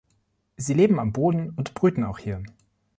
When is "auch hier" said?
2.05-2.41